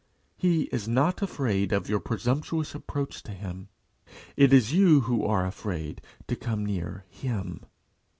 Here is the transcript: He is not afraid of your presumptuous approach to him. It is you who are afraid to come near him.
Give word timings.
He 0.35 0.63
is 0.71 0.87
not 0.87 1.21
afraid 1.21 1.71
of 1.71 1.87
your 1.87 1.99
presumptuous 1.99 2.73
approach 2.73 3.21
to 3.21 3.31
him. 3.33 3.69
It 4.35 4.51
is 4.51 4.73
you 4.73 5.01
who 5.01 5.23
are 5.23 5.45
afraid 5.45 6.01
to 6.27 6.35
come 6.35 6.65
near 6.65 7.05
him. 7.07 7.67